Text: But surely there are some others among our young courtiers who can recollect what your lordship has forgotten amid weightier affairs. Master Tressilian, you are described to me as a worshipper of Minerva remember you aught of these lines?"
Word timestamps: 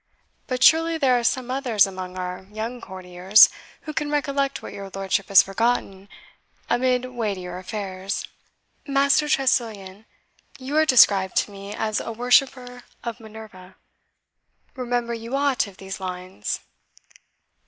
But 0.47 0.63
surely 0.63 0.97
there 0.97 1.15
are 1.19 1.23
some 1.23 1.51
others 1.51 1.85
among 1.85 2.17
our 2.17 2.47
young 2.51 2.81
courtiers 2.81 3.49
who 3.81 3.93
can 3.93 4.09
recollect 4.09 4.63
what 4.63 4.73
your 4.73 4.89
lordship 4.91 5.27
has 5.27 5.43
forgotten 5.43 6.09
amid 6.71 7.05
weightier 7.05 7.59
affairs. 7.59 8.25
Master 8.87 9.29
Tressilian, 9.29 10.07
you 10.57 10.75
are 10.75 10.87
described 10.87 11.35
to 11.35 11.51
me 11.51 11.75
as 11.75 11.99
a 11.99 12.11
worshipper 12.11 12.81
of 13.03 13.19
Minerva 13.19 13.75
remember 14.75 15.13
you 15.13 15.35
aught 15.35 15.67
of 15.67 15.77
these 15.77 15.99
lines?" 15.99 16.61